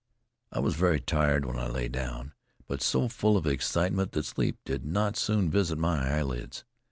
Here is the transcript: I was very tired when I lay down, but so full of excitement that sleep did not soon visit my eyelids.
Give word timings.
I 0.51 0.57
was 0.59 0.73
very 0.73 0.99
tired 0.99 1.45
when 1.45 1.59
I 1.59 1.67
lay 1.67 1.87
down, 1.87 2.33
but 2.65 2.81
so 2.81 3.07
full 3.07 3.37
of 3.37 3.45
excitement 3.45 4.13
that 4.13 4.25
sleep 4.25 4.57
did 4.65 4.83
not 4.83 5.15
soon 5.15 5.51
visit 5.51 5.77
my 5.77 6.11
eyelids. 6.17 6.63